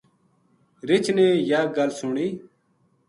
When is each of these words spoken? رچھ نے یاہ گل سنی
رچھ 0.87 1.09
نے 1.17 1.25
یاہ 1.49 1.65
گل 1.75 1.89
سنی 1.99 2.27